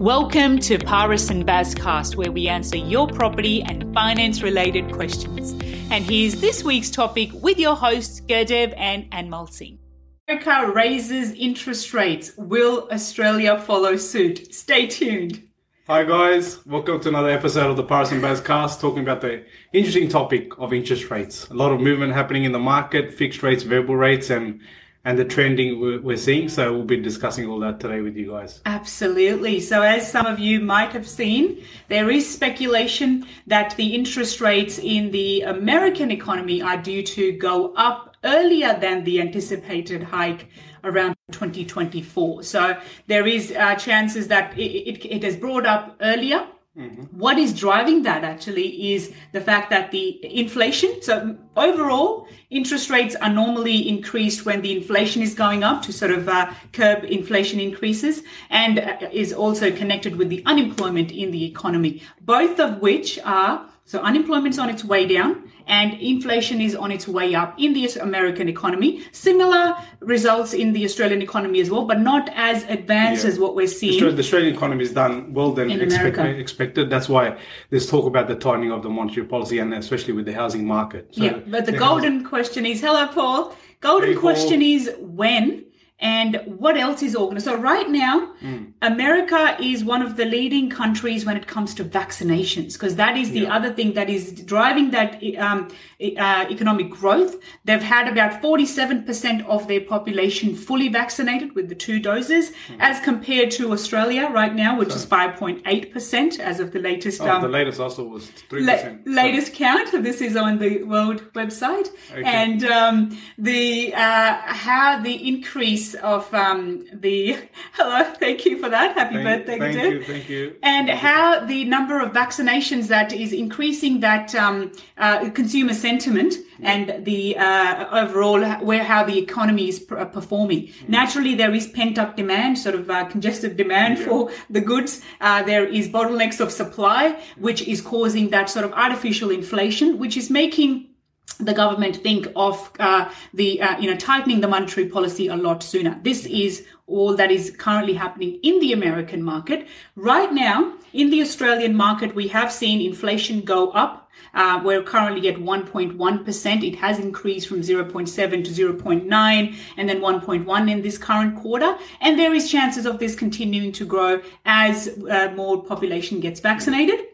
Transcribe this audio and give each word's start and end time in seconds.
Welcome 0.00 0.60
to 0.60 0.78
Paris 0.78 1.28
and 1.28 1.46
Bazcast, 1.46 2.16
where 2.16 2.32
we 2.32 2.48
answer 2.48 2.78
your 2.78 3.06
property 3.06 3.62
and 3.62 3.92
finance 3.92 4.40
related 4.42 4.90
questions. 4.90 5.52
And 5.90 6.02
here's 6.02 6.40
this 6.40 6.64
week's 6.64 6.88
topic 6.88 7.28
with 7.34 7.58
your 7.58 7.76
hosts, 7.76 8.22
Gurdev 8.22 8.72
and 8.78 9.10
Anmol 9.10 9.52
Singh. 9.52 9.78
America 10.26 10.72
raises 10.72 11.32
interest 11.32 11.92
rates. 11.92 12.32
Will 12.38 12.88
Australia 12.90 13.60
follow 13.60 13.96
suit? 13.96 14.54
Stay 14.54 14.86
tuned. 14.86 15.46
Hi 15.86 16.04
guys, 16.04 16.64
welcome 16.64 16.98
to 17.00 17.10
another 17.10 17.28
episode 17.28 17.68
of 17.68 17.76
the 17.76 17.84
Paris 17.84 18.10
and 18.10 18.22
Bazcast, 18.22 18.80
talking 18.80 19.02
about 19.02 19.20
the 19.20 19.44
interesting 19.74 20.08
topic 20.08 20.58
of 20.58 20.72
interest 20.72 21.10
rates. 21.10 21.46
A 21.50 21.54
lot 21.54 21.72
of 21.72 21.80
movement 21.80 22.14
happening 22.14 22.44
in 22.44 22.52
the 22.52 22.58
market, 22.58 23.12
fixed 23.12 23.42
rates, 23.42 23.64
variable 23.64 23.96
rates, 23.96 24.30
and 24.30 24.62
and 25.04 25.18
the 25.18 25.24
trending 25.24 26.02
we're 26.02 26.16
seeing. 26.16 26.48
So 26.48 26.72
we'll 26.72 26.84
be 26.84 26.98
discussing 26.98 27.46
all 27.46 27.58
that 27.60 27.80
today 27.80 28.00
with 28.00 28.16
you 28.16 28.30
guys. 28.30 28.60
Absolutely. 28.66 29.60
So 29.60 29.82
as 29.82 30.10
some 30.10 30.26
of 30.26 30.38
you 30.38 30.60
might 30.60 30.92
have 30.92 31.08
seen, 31.08 31.64
there 31.88 32.10
is 32.10 32.28
speculation 32.28 33.26
that 33.46 33.76
the 33.76 33.94
interest 33.94 34.40
rates 34.40 34.78
in 34.78 35.10
the 35.10 35.42
American 35.42 36.10
economy 36.10 36.60
are 36.60 36.76
due 36.76 37.02
to 37.02 37.32
go 37.32 37.72
up 37.74 38.16
earlier 38.24 38.78
than 38.78 39.04
the 39.04 39.20
anticipated 39.20 40.02
hike 40.02 40.48
around 40.84 41.16
2024. 41.32 42.42
So 42.42 42.78
there 43.06 43.26
is 43.26 43.52
uh, 43.52 43.74
chances 43.76 44.28
that 44.28 44.58
it, 44.58 44.62
it, 44.62 45.04
it 45.06 45.22
has 45.22 45.36
brought 45.36 45.64
up 45.64 45.96
earlier 46.02 46.46
Mm-hmm. 46.78 47.18
What 47.18 47.36
is 47.36 47.52
driving 47.52 48.04
that 48.04 48.22
actually 48.22 48.94
is 48.94 49.12
the 49.32 49.40
fact 49.40 49.70
that 49.70 49.90
the 49.90 50.24
inflation, 50.24 51.02
so 51.02 51.36
overall, 51.56 52.28
interest 52.48 52.90
rates 52.90 53.16
are 53.16 53.28
normally 53.28 53.88
increased 53.88 54.46
when 54.46 54.62
the 54.62 54.76
inflation 54.76 55.20
is 55.20 55.34
going 55.34 55.64
up 55.64 55.82
to 55.82 55.92
sort 55.92 56.12
of 56.12 56.28
uh, 56.28 56.52
curb 56.72 57.02
inflation 57.04 57.58
increases 57.58 58.22
and 58.50 58.78
uh, 58.78 59.08
is 59.10 59.32
also 59.32 59.72
connected 59.72 60.14
with 60.14 60.28
the 60.28 60.44
unemployment 60.46 61.10
in 61.10 61.32
the 61.32 61.44
economy, 61.44 62.02
both 62.20 62.60
of 62.60 62.80
which 62.80 63.18
are 63.24 63.68
so 63.90 63.98
unemployment's 64.02 64.56
on 64.56 64.70
its 64.70 64.84
way 64.84 65.04
down 65.04 65.50
and 65.66 65.94
inflation 65.94 66.60
is 66.60 66.76
on 66.76 66.92
its 66.92 67.08
way 67.08 67.34
up 67.34 67.58
in 67.58 67.72
the 67.72 67.84
American 68.00 68.48
economy. 68.48 69.02
Similar 69.10 69.74
results 69.98 70.52
in 70.54 70.72
the 70.74 70.84
Australian 70.84 71.22
economy 71.22 71.58
as 71.60 71.72
well, 71.72 71.86
but 71.86 71.98
not 71.98 72.30
as 72.36 72.62
advanced 72.68 73.24
yeah. 73.24 73.30
as 73.30 73.40
what 73.40 73.56
we're 73.56 73.66
seeing. 73.66 73.98
The 74.14 74.16
Australian 74.16 74.54
economy 74.54 74.84
is 74.84 74.92
done 74.92 75.34
well 75.34 75.50
than 75.50 75.72
expect, 75.72 76.18
expected. 76.18 76.88
That's 76.88 77.08
why 77.08 77.36
there's 77.70 77.90
talk 77.90 78.06
about 78.06 78.28
the 78.28 78.36
tightening 78.36 78.70
of 78.70 78.84
the 78.84 78.90
monetary 78.90 79.26
policy 79.26 79.58
and 79.58 79.74
especially 79.74 80.12
with 80.12 80.24
the 80.24 80.34
housing 80.34 80.64
market. 80.68 81.08
So 81.10 81.24
yeah, 81.24 81.40
but 81.48 81.66
the, 81.66 81.72
golden 81.72 82.12
housing... 82.12 82.28
question 82.28 82.66
is, 82.66 82.80
hello, 82.80 83.08
Paul. 83.08 83.56
Golden 83.80 84.10
hey, 84.10 84.14
question 84.14 84.60
Paul. 84.60 84.68
is 84.68 84.90
when 85.00 85.64
and 86.00 86.40
what 86.46 86.78
else 86.78 87.02
is 87.02 87.14
organized? 87.14 87.44
So 87.44 87.56
right 87.56 87.88
now, 87.88 88.32
mm. 88.42 88.72
America 88.80 89.56
is 89.60 89.84
one 89.84 90.00
of 90.00 90.16
the 90.16 90.24
leading 90.24 90.70
countries 90.70 91.26
when 91.26 91.36
it 91.36 91.46
comes 91.46 91.74
to 91.74 91.84
vaccinations, 91.84 92.72
because 92.72 92.96
that 92.96 93.18
is 93.18 93.32
the 93.32 93.40
yeah. 93.40 93.54
other 93.54 93.70
thing 93.72 93.92
that 93.92 94.08
is 94.08 94.32
driving 94.32 94.92
that 94.92 95.22
um, 95.38 95.68
uh, 96.00 96.46
economic 96.48 96.88
growth. 96.88 97.36
They've 97.66 97.82
had 97.82 98.08
about 98.08 98.42
47% 98.42 99.46
of 99.46 99.68
their 99.68 99.82
population 99.82 100.54
fully 100.54 100.88
vaccinated 100.88 101.54
with 101.54 101.68
the 101.68 101.74
two 101.74 102.00
doses, 102.00 102.50
mm. 102.68 102.76
as 102.80 102.98
compared 103.00 103.50
to 103.52 103.72
Australia 103.72 104.30
right 104.32 104.54
now, 104.54 104.78
which 104.78 104.90
so, 104.90 104.96
is 104.96 105.04
5.8% 105.04 106.38
as 106.38 106.60
of 106.60 106.72
the 106.72 106.78
latest. 106.78 107.20
Oh, 107.20 107.28
um, 107.28 107.42
the 107.42 107.48
latest 107.48 107.78
also 107.78 108.04
was 108.04 108.30
3%. 108.48 109.02
La- 109.04 109.22
latest 109.22 109.52
count. 109.52 109.90
This 110.02 110.22
is 110.22 110.34
on 110.34 110.58
the 110.58 110.82
World 110.84 111.30
website. 111.34 111.90
Okay. 112.10 112.22
And 112.24 112.64
um, 112.64 113.18
the 113.36 113.92
uh, 113.94 114.36
how 114.46 115.00
the 115.02 115.28
increase 115.28 115.89
of 115.94 116.32
um, 116.34 116.84
the 116.92 117.38
hello, 117.72 118.04
thank 118.18 118.44
you 118.44 118.58
for 118.58 118.68
that. 118.68 118.96
Happy 118.96 119.14
thank, 119.16 119.46
birthday, 119.46 119.58
thank 119.58 119.92
you, 119.92 120.04
thank 120.04 120.28
you. 120.28 120.56
And 120.62 120.88
thank 120.88 121.00
how 121.00 121.40
you. 121.40 121.46
the 121.46 121.64
number 121.64 122.00
of 122.00 122.12
vaccinations 122.12 122.88
that 122.88 123.12
is 123.12 123.32
increasing 123.32 124.00
that 124.00 124.34
um, 124.34 124.72
uh, 124.98 125.30
consumer 125.30 125.74
sentiment 125.74 126.34
and 126.62 127.04
the 127.04 127.36
uh, 127.38 128.02
overall 128.04 128.44
where 128.60 128.84
how 128.84 129.04
the 129.04 129.18
economy 129.18 129.68
is 129.68 129.78
pr- 129.78 129.98
uh, 129.98 130.04
performing. 130.04 130.66
Mm. 130.66 130.88
Naturally, 130.88 131.34
there 131.34 131.54
is 131.54 131.66
pent 131.68 131.98
up 131.98 132.16
demand, 132.16 132.58
sort 132.58 132.74
of 132.74 132.90
uh, 132.90 133.04
congested 133.06 133.56
demand 133.56 133.98
yeah. 133.98 134.04
for 134.04 134.30
the 134.48 134.60
goods. 134.60 135.02
Uh, 135.20 135.42
there 135.42 135.64
is 135.64 135.88
bottlenecks 135.88 136.40
of 136.40 136.52
supply, 136.52 137.20
which 137.38 137.62
is 137.62 137.80
causing 137.80 138.30
that 138.30 138.50
sort 138.50 138.64
of 138.64 138.72
artificial 138.72 139.30
inflation, 139.30 139.98
which 139.98 140.16
is 140.16 140.30
making 140.30 140.89
the 141.38 141.54
government 141.54 141.96
think 141.96 142.28
of 142.36 142.70
uh, 142.78 143.10
the 143.34 143.60
uh, 143.62 143.78
you 143.78 143.90
know 143.90 143.96
tightening 143.96 144.40
the 144.40 144.48
monetary 144.48 144.88
policy 144.88 145.28
a 145.28 145.36
lot 145.36 145.62
sooner. 145.62 145.98
This 146.02 146.26
is 146.26 146.66
all 146.86 147.14
that 147.16 147.30
is 147.30 147.54
currently 147.56 147.94
happening 147.94 148.38
in 148.42 148.58
the 148.60 148.72
American 148.72 149.22
market 149.22 149.66
right 149.96 150.32
now. 150.32 150.74
In 150.92 151.10
the 151.10 151.22
Australian 151.22 151.76
market, 151.76 152.14
we 152.14 152.28
have 152.28 152.52
seen 152.52 152.80
inflation 152.80 153.42
go 153.42 153.70
up. 153.70 154.10
Uh, 154.34 154.60
we're 154.62 154.82
currently 154.82 155.28
at 155.28 155.36
1.1%. 155.36 156.62
It 156.66 156.76
has 156.76 156.98
increased 156.98 157.48
from 157.48 157.60
0.7 157.60 158.44
to 158.44 158.50
0.9 158.50 159.56
and 159.76 159.88
then 159.88 160.00
1.1 160.00 160.70
in 160.70 160.82
this 160.82 160.98
current 160.98 161.40
quarter. 161.40 161.78
And 162.00 162.18
there 162.18 162.34
is 162.34 162.50
chances 162.50 162.86
of 162.86 162.98
this 162.98 163.14
continuing 163.14 163.72
to 163.72 163.84
grow 163.84 164.20
as 164.44 164.88
uh, 165.08 165.32
more 165.36 165.62
population 165.62 166.20
gets 166.20 166.40
vaccinated. 166.40 167.09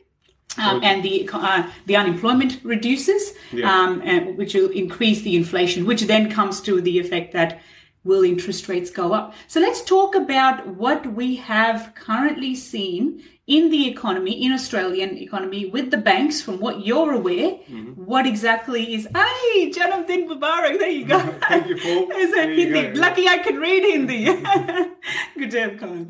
Um, 0.59 0.83
and 0.83 1.03
the 1.03 1.29
uh, 1.33 1.71
the 1.87 1.97
unemployment 1.97 2.61
reduces, 2.65 3.35
yeah. 3.53 3.71
um, 3.71 4.01
and, 4.05 4.37
which 4.39 4.55
will 4.55 4.71
increase 4.71 5.23
the 5.23 5.37
inflation, 5.37 5.87
which 5.87 6.03
then 6.03 6.31
comes 6.31 6.61
to 6.63 6.81
the 6.81 6.99
effect 6.99 7.33
that 7.33 7.61
will 8.05 8.23
interest 8.23 8.69
rates 8.69 8.91
go 8.91 9.13
up. 9.13 9.35
So 9.49 9.61
let's 9.61 9.83
talk 9.83 10.15
about 10.15 10.67
what 10.67 11.07
we 11.13 11.37
have 11.37 11.93
currently 11.95 12.55
seen 12.55 13.23
in 13.47 13.71
the 13.71 13.89
economy, 13.89 14.45
in 14.45 14.53
Australian 14.53 15.17
economy, 15.19 15.67
with 15.67 15.93
the 15.93 15.97
banks, 15.97 16.43
from 16.43 16.59
what 16.59 16.85
you're 16.85 17.13
aware, 17.13 17.51
mm-hmm. 17.53 17.93
what 17.93 18.27
exactly 18.27 18.95
is, 18.95 19.07
hey, 19.15 19.71
Janamdin 19.71 20.27
Mubarak, 20.27 20.79
there 20.81 20.91
you 20.91 21.05
go. 21.05 21.21
Thank 21.49 21.69
you, 21.69 21.77
Paul. 21.77 22.11
Is 22.17 22.33
it 22.33 22.59
Hindi? 22.59 22.95
Go, 22.95 23.01
Lucky 23.01 23.29
I 23.29 23.39
can 23.39 23.57
read 23.59 23.85
Hindi. 23.85 24.27
Good 25.37 25.51
job, 25.51 25.79
Colin. 25.79 26.09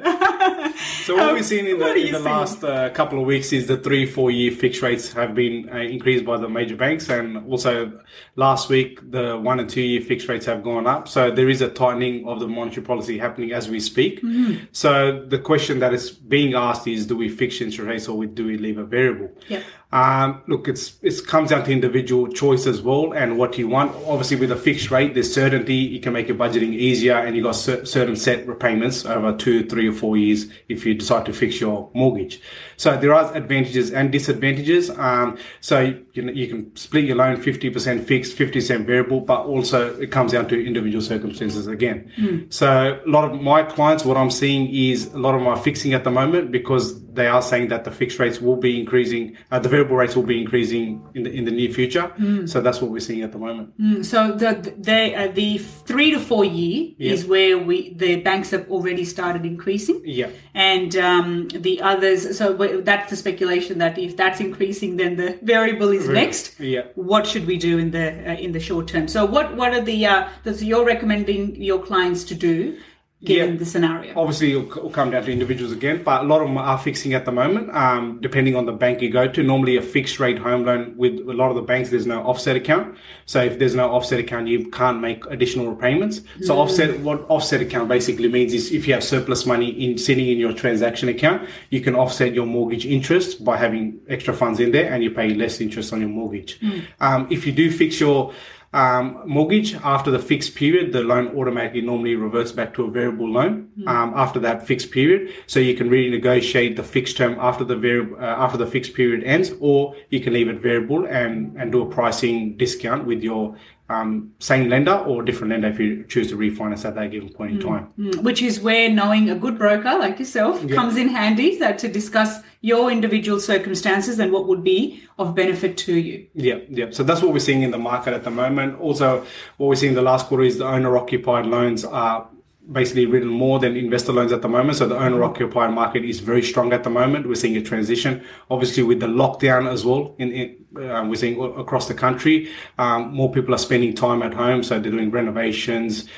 so 1.05 1.17
what 1.17 1.29
um, 1.29 1.34
we've 1.34 1.45
seen 1.45 1.67
in 1.67 1.79
the, 1.79 1.95
in 1.95 2.12
the 2.12 2.19
last 2.19 2.62
uh, 2.65 2.91
couple 2.91 3.19
of 3.19 3.27
weeks 3.27 3.53
is 3.53 3.67
the 3.67 3.77
three, 3.77 4.07
four 4.07 4.31
year 4.31 4.51
fixed 4.53 4.83
rates 4.83 5.12
have 5.12 5.34
been 5.34 5.69
uh, 5.69 5.77
increased 5.77 6.25
by 6.25 6.37
the 6.37 6.49
major 6.49 6.77
banks. 6.77 7.09
And 7.09 7.51
also 7.51 8.01
last 8.37 8.69
week, 8.69 9.11
the 9.11 9.37
one 9.37 9.61
and 9.61 9.69
two 9.69 9.83
year 9.83 10.01
fixed 10.01 10.29
rates 10.29 10.47
have 10.47 10.62
gone 10.62 10.87
up. 10.87 11.09
So 11.09 11.31
there 11.31 11.49
is 11.49 11.61
a 11.61 11.69
tightening 11.69 12.27
of 12.27 12.41
the 12.41 12.49
monetary 12.49 12.87
policy 12.87 13.19
happening 13.19 13.53
as 13.53 13.69
we 13.69 13.81
speak. 13.81 14.23
Mm-hmm. 14.23 14.65
So 14.73 15.25
the 15.27 15.39
question 15.39 15.79
that 15.81 15.93
is 15.93 16.11
being 16.11 16.55
asked 16.55 16.87
is, 16.87 17.06
do 17.06 17.17
we 17.17 17.29
fix 17.29 17.61
interest 17.61 17.79
rates 17.87 18.09
or 18.09 18.25
do 18.27 18.47
we 18.47 18.56
leave 18.56 18.79
a 18.79 18.85
variable? 18.85 19.31
Yeah. 19.49 19.62
Um, 19.93 20.43
look, 20.49 20.67
it's 20.67 20.97
it 21.01 21.27
comes 21.27 21.51
down 21.51 21.65
to 21.65 21.73
individual 21.73 22.27
choice 22.27 22.67
as 22.67 22.83
well 22.83 23.13
and 23.13 23.39
what 23.39 23.57
you 23.57 23.69
want. 23.69 23.93
Obviously, 24.07 24.37
with 24.37 24.51
a 24.51 24.57
fixed 24.57 24.91
rate, 24.91 25.15
there's 25.15 25.33
certainty. 25.33 25.77
You 25.77 26.01
can 26.01 26.13
make 26.13 26.27
your 26.27 26.37
budgeting 26.37 26.75
easier, 26.75 27.15
and 27.15 27.37
you 27.37 27.43
got 27.43 27.53
certain 27.53 28.17
set 28.17 28.47
repayments 28.49 29.07
over 29.07 29.37
two, 29.37 29.65
three, 29.67 29.89
or 29.89 29.93
four 29.93 30.17
years 30.17 30.47
if 30.69 30.85
you 30.85 30.95
decide 30.95 31.25
to 31.27 31.33
fix 31.33 31.61
your 31.61 31.89
mortgage. 31.95 32.41
So 32.77 32.97
there 32.97 33.15
are 33.15 33.35
advantages 33.35 33.93
and 33.93 34.11
disadvantages. 34.11 34.91
Um, 34.91 35.39
so 35.61 35.95
you, 36.15 36.23
know, 36.23 36.33
you 36.33 36.49
can 36.49 36.75
split 36.77 37.05
your 37.05 37.17
loan 37.17 37.37
50% 37.37 38.05
fixed, 38.05 38.37
50% 38.37 38.87
variable, 38.87 39.21
but 39.21 39.47
also 39.47 39.99
it 39.99 40.11
comes 40.11 40.33
down 40.33 40.49
to 40.49 40.67
individual 40.67 41.03
circumstances 41.03 41.67
again. 41.67 42.11
Mm. 42.19 42.53
So 42.53 43.01
a 43.05 43.09
lot 43.09 43.31
of 43.31 43.41
my 43.41 43.63
clients, 43.63 44.05
what 44.05 44.17
I'm 44.17 44.31
seeing 44.31 44.69
is 44.75 45.13
a 45.15 45.19
lot 45.19 45.35
of 45.35 45.43
my 45.43 45.59
fixing 45.59 45.95
at 45.95 46.05
the 46.05 46.11
moment 46.11 46.51
because 46.51 47.01
they 47.16 47.27
are 47.27 47.43
saying 47.43 47.69
that 47.69 47.84
the 47.84 47.91
fixed 47.91 48.19
rates 48.19 48.41
will 48.41 48.56
be 48.56 48.78
increasing, 48.78 49.37
uh, 49.50 49.59
the 49.59 49.69
variable 49.69 49.97
rates 49.97 50.15
will 50.15 50.22
be 50.22 50.41
increasing 50.41 51.06
in 51.15 51.22
the 51.25 51.31
in 51.31 51.44
the 51.44 51.50
near 51.50 51.72
future. 51.72 52.12
Mm. 52.19 52.49
So 52.49 52.60
that's 52.60 52.81
what 52.81 52.91
we're 52.91 53.00
seeing 53.00 53.22
at 53.22 53.32
the 53.32 53.38
moment. 53.38 53.78
Mm. 53.81 54.04
So 54.04 54.32
the 54.32 54.75
the 54.78 55.15
uh, 55.15 55.28
the 55.32 55.59
three 55.59 56.10
to 56.12 56.21
four 56.21 56.44
year 56.44 56.93
yeah. 56.99 57.12
is 57.12 57.25
where 57.26 57.59
we 57.59 57.94
the 57.94 58.16
banks 58.21 58.50
have 58.50 58.71
already 58.71 59.05
started 59.05 59.44
increasing. 59.44 60.00
Yeah, 60.05 60.31
and 60.55 60.97
um, 60.97 61.49
the 61.49 61.81
others. 61.82 62.37
So 62.38 62.52
that's 62.82 63.11
the 63.11 63.17
speculation 63.17 63.79
that 63.79 63.99
if 63.99 64.17
that's 64.17 64.41
increasing, 64.41 64.96
then 64.96 65.17
the 65.17 65.38
variable 65.43 65.91
is 65.91 66.06
really? 66.06 66.20
next. 66.20 66.61
Yeah. 66.61 66.82
What 66.94 67.26
should 67.26 67.46
we 67.46 67.56
do 67.56 67.79
in 67.79 67.91
the 67.91 68.06
uh, 68.31 68.35
in 68.35 68.52
the 68.52 68.61
short 68.61 68.88
term? 68.88 69.08
So 69.08 69.25
what 69.25 69.56
what 69.56 69.73
are 69.73 69.82
the 69.82 70.06
uh, 70.06 70.29
that's 70.44 70.62
you're 70.62 70.85
recommending 70.85 71.56
your 71.61 71.81
clients 71.82 72.25
to 72.25 72.35
do? 72.35 72.79
Given 73.25 73.53
yeah. 73.53 73.59
the 73.59 73.67
scenario? 73.67 74.19
Obviously, 74.19 74.53
it'll, 74.53 74.91
come 74.91 75.11
down 75.11 75.25
to 75.25 75.33
individuals 75.33 75.73
again, 75.73 76.03
but 76.03 76.23
a 76.23 76.25
lot 76.25 76.41
of 76.41 76.49
them 76.49 76.59
are 76.59 76.79
fixing 76.79 77.15
at 77.15 77.25
the 77.25 77.33
moment, 77.33 77.75
um, 77.75 78.19
depending 78.21 78.57
on 78.57 78.67
the 78.67 78.73
bank 78.73 79.01
you 79.01 79.11
go 79.11 79.27
to. 79.27 79.43
Normally, 79.43 79.77
a 79.77 79.83
fixed 79.83 80.21
rate 80.21 80.39
home 80.39 80.65
loan 80.65 80.95
with 80.97 81.15
a 81.21 81.33
lot 81.33 81.51
of 81.51 81.57
the 81.57 81.63
banks, 81.63 81.91
there's 81.91 82.07
no 82.07 82.23
offset 82.23 82.57
account. 82.57 82.97
So 83.25 83.43
if 83.43 83.59
there's 83.59 83.75
no 83.75 83.91
offset 83.91 84.21
account, 84.21 84.49
you 84.49 84.71
can't 84.71 85.01
make 85.01 85.25
additional 85.27 85.69
repayments. 85.69 86.21
So 86.43 86.55
mm. 86.55 86.59
offset, 86.59 87.01
what 87.01 87.25
offset 87.29 87.61
account 87.61 87.89
basically 87.89 88.29
means 88.29 88.53
is 88.53 88.71
if 88.73 88.87
you 88.87 88.95
have 88.95 89.05
surplus 89.05 89.47
money 89.47 89.69
in 89.69 89.99
sitting 89.99 90.29
in 90.29 90.39
your 90.39 90.53
transaction 90.53 91.09
account, 91.09 91.49
you 91.71 91.81
can 91.81 91.95
offset 91.95 92.35
your 92.35 92.47
mortgage 92.47 92.87
interest 92.87 93.45
by 93.45 93.57
having 93.57 93.99
extra 94.09 94.35
funds 94.35 94.61
in 94.61 94.73
there 94.73 94.93
and 94.93 95.03
you 95.03 95.11
pay 95.11 95.35
less 95.35 95.61
interest 95.61 95.93
on 95.93 96.01
your 96.01 96.11
mortgage. 96.11 96.61
Mm. 96.61 96.85
Um, 97.01 97.27
if 97.31 97.47
you 97.47 97.53
do 97.53 97.71
fix 97.71 97.99
your 97.99 98.33
um, 98.76 99.23
mortgage 99.25 99.75
after 99.76 100.11
the 100.11 100.19
fixed 100.19 100.55
period, 100.55 100.93
the 100.93 101.02
loan 101.02 101.28
automatically 101.28 101.81
normally 101.81 102.14
reverts 102.14 102.52
back 102.52 102.75
to 102.75 102.84
a 102.84 102.90
variable 102.90 103.28
loan 103.28 103.70
um, 103.87 104.12
after 104.14 104.38
that 104.40 104.67
fixed 104.67 104.90
period. 104.90 105.32
So 105.46 105.61
you 105.61 105.75
can 105.75 105.88
renegotiate 105.88 106.76
the 106.76 106.82
fixed 106.82 107.17
term 107.17 107.37
after 107.40 107.64
the 107.64 107.76
variable 107.76 108.17
uh, 108.17 108.44
after 108.44 108.58
the 108.58 108.67
fixed 108.67 108.93
period 108.93 109.25
ends, 109.25 109.52
or 109.61 109.96
you 110.11 110.20
can 110.20 110.34
leave 110.34 110.49
it 110.49 110.61
variable 110.61 111.06
and 111.06 111.56
and 111.56 111.73
do 111.73 111.81
a 111.81 111.88
pricing 111.88 112.56
discount 112.58 113.06
with 113.06 113.23
your 113.23 113.56
um, 113.88 114.33
same 114.41 114.69
lender 114.69 114.94
or 114.94 115.23
different 115.23 115.50
lender 115.50 115.69
if 115.69 115.79
you 115.79 116.05
choose 116.05 116.29
to 116.31 116.37
refinance 116.37 116.85
at 116.85 116.94
that 116.97 117.11
given 117.11 117.29
point 117.29 117.53
in 117.53 117.61
time. 117.61 117.88
Mm, 117.99 118.23
Which 118.23 118.43
is 118.43 118.61
where 118.61 118.91
knowing 118.91 119.31
a 119.31 119.37
good 119.37 119.59
broker 119.59 119.97
like 119.99 120.19
yourself 120.19 120.67
comes 120.71 120.97
in 120.97 121.09
handy 121.09 121.59
that 121.59 121.79
to 121.81 121.88
discuss 121.88 122.41
your 122.62 122.91
individual 122.91 123.38
circumstances 123.38 124.19
and 124.19 124.33
what 124.33 124.49
would 124.49 124.65
be 124.65 125.05
of 125.19 125.35
benefit 125.37 125.77
to 125.79 125.94
you. 125.94 126.27
Yeah, 126.35 126.59
yeah. 126.69 126.87
So 126.91 127.05
that's 127.05 127.23
what 127.23 127.33
we're 127.33 127.38
seeing 127.38 127.62
in 127.62 127.71
the 127.71 127.79
market 127.79 128.12
at 128.12 128.25
the 128.25 128.31
moment. 128.31 128.81
Also, 128.81 129.25
what 129.56 129.69
we're 129.69 129.77
seeing 129.77 129.91
in 129.93 129.97
the 129.97 130.03
last 130.03 130.27
quarter 130.27 130.43
is 130.43 130.59
the 130.59 130.67
owner 130.67 130.99
occupied 130.99 131.47
loans 131.47 131.85
are 131.85 132.29
basically 132.71 133.07
written 133.07 133.29
more 133.29 133.59
than 133.59 133.77
investor 133.77 134.13
loans 134.13 134.33
at 134.33 134.43
the 134.43 134.49
moment. 134.49 134.79
So 134.79 134.89
the 134.89 134.99
owner 134.99 135.23
occupied 135.23 135.73
market 135.73 136.05
is 136.05 136.21
very 136.21 136.43
strong 136.43 136.73
at 136.73 136.85
the 136.85 136.91
moment. 136.91 137.29
We're 137.29 137.35
seeing 137.35 137.57
a 137.57 137.63
transition, 137.63 138.25
obviously 138.51 138.83
with 138.83 139.01
the 139.01 139.07
lockdown 139.07 139.71
as 139.71 139.85
well. 139.85 140.15
In, 140.19 140.33
in 140.33 140.67
uh, 140.77 141.05
we're 141.05 141.15
seeing 141.15 141.41
across 141.59 141.89
the 141.89 141.95
country, 141.95 142.51
um, 142.79 143.15
more 143.15 143.33
people 143.33 143.55
are 143.55 143.59
spending 143.59 143.95
time 143.95 144.23
at 144.23 144.35
home, 144.35 144.63
so 144.63 144.79
they're 144.79 144.91
doing 144.91 145.11
renovations 145.11 146.09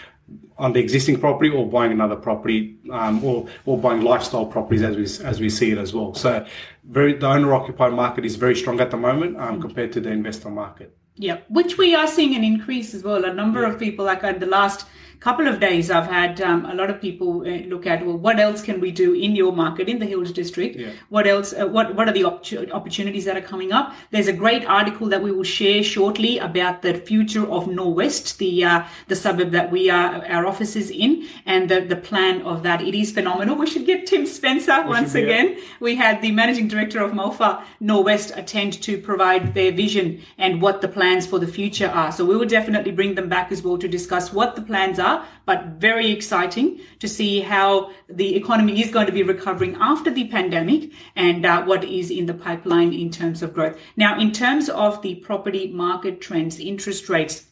on 0.59 0.73
the 0.73 0.81
existing 0.81 1.21
property 1.21 1.49
or 1.49 1.69
buying 1.69 1.93
another 1.93 2.17
property 2.17 2.77
um, 2.91 3.23
or 3.25 3.47
or 3.65 3.79
buying 3.79 4.03
lifestyle 4.03 4.45
properties 4.47 4.83
as 4.83 4.97
we 4.97 5.27
as 5.27 5.41
we 5.41 5.49
see 5.49 5.71
it 5.71 5.79
as 5.79 5.95
well. 5.95 6.15
So 6.15 6.45
very 6.85 7.15
the 7.15 7.29
owner 7.29 7.55
occupied 7.55 7.93
market 7.93 8.25
is 8.25 8.37
very 8.37 8.57
strong 8.57 8.81
at 8.81 8.91
the 8.91 8.97
moment 8.97 9.39
um, 9.39 9.61
compared 9.61 9.93
to 9.93 10.01
the 10.01 10.11
investor 10.11 10.51
market. 10.51 10.97
Yeah, 11.15 11.39
which 11.49 11.79
we 11.79 11.95
are 11.95 12.07
seeing 12.07 12.35
an 12.35 12.45
increase 12.45 12.95
as 12.95 13.03
well. 13.03 13.25
A 13.25 13.35
number 13.35 13.65
of 13.65 13.79
people, 13.79 14.05
like 14.05 14.23
the 14.23 14.47
last 14.47 14.87
couple 15.21 15.49
of 15.49 15.61
days, 15.61 15.91
I've 15.91 16.07
had 16.07 16.41
um, 16.41 16.65
a 16.67 16.75
lot 16.75 16.91
of 16.91 17.01
people 17.01 17.43
uh, 17.43 17.67
look 17.67 17.87
at, 17.87 18.05
well, 18.05 18.17
what 18.17 18.39
else 18.39 18.63
can 18.63 18.81
we 18.81 18.91
do 18.91 19.15
in 19.15 19.35
your 19.35 19.53
market, 19.53 19.89
in 19.89 19.99
the 19.99 20.07
Hills 20.07 20.33
District? 20.33 20.77
Yeah. 20.77 20.91
What 21.09 21.27
else, 21.27 21.53
uh, 21.53 21.67
what, 21.67 21.95
what 21.95 22.09
are 22.09 22.13
the 22.13 22.23
opportu- 22.23 22.71
opportunities 22.71 23.25
that 23.25 23.37
are 23.37 23.43
coming 23.43 23.73
up? 23.73 23.95
There's 24.11 24.29
a 24.29 24.33
great 24.33 24.65
article 24.65 25.09
that 25.09 25.23
we 25.23 25.33
will 25.33 25.45
share 25.45 25.83
shortly 25.83 26.39
about 26.39 26.83
the 26.83 26.95
future 26.95 27.47
of 27.51 27.67
Norwest, 27.67 28.37
the, 28.39 28.65
uh, 28.65 28.85
the 29.09 29.17
suburb 29.17 29.51
that 29.53 29.73
we 29.73 29.91
are, 29.91 30.25
our 30.27 30.47
office 30.47 30.77
is 30.77 30.91
in, 30.91 31.27
and 31.47 31.69
the, 31.69 31.81
the 31.81 31.97
plan 31.97 32.43
of 32.43 32.63
that. 32.63 32.81
It 32.81 32.95
is 32.95 33.11
phenomenal. 33.11 33.57
We 33.57 33.67
should 33.67 33.87
get 33.87 34.07
Tim 34.07 34.27
Spencer 34.27 34.87
once 34.87 35.13
be, 35.15 35.21
yeah. 35.21 35.27
again. 35.27 35.59
We 35.81 35.97
had 35.97 36.23
the 36.23 36.31
managing 36.31 36.69
director 36.69 37.03
of 37.03 37.13
Mulpha 37.13 37.63
Norwest 37.83 38.37
attend 38.37 38.81
to 38.83 38.99
provide 38.99 39.55
their 39.55 39.73
vision 39.73 40.23
and 40.37 40.63
what 40.63 40.81
the 40.81 40.89
plans 40.89 41.27
for 41.27 41.39
the 41.39 41.47
future 41.47 41.89
are. 41.89 42.13
So 42.13 42.25
we 42.25 42.37
will 42.37 42.47
definitely 42.47 42.93
bring 42.93 43.15
them 43.15 43.29
back 43.29 43.51
as 43.51 43.63
well 43.63 43.79
to 43.79 43.89
discuss 43.89 44.33
what 44.33 44.55
the 44.55 44.63
plans 44.63 44.99
are, 44.99 45.08
but 45.47 45.61
very 45.89 46.11
exciting 46.11 46.81
to 46.99 47.09
see 47.09 47.41
how 47.41 47.91
the 48.09 48.37
economy 48.37 48.81
is 48.83 48.91
going 48.91 49.07
to 49.07 49.13
be 49.13 49.23
recovering 49.23 49.77
after 49.81 50.11
the 50.11 50.29
pandemic 50.29 50.91
and 51.17 51.45
uh, 51.45 51.63
what 51.65 51.85
is 51.85 52.11
in 52.11 52.27
the 52.27 52.35
pipeline 52.35 52.93
in 52.93 53.11
terms 53.11 53.43
of 53.43 53.53
growth. 53.55 53.77
Now, 53.97 54.19
in 54.19 54.33
terms 54.33 54.69
of 54.69 55.01
the 55.03 55.15
property 55.17 55.69
market 55.69 56.21
trends, 56.21 56.59
interest 56.61 57.09
rates, 57.09 57.49